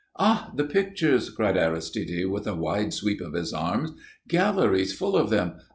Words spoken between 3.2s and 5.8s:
of his arms. "Galleries full of them.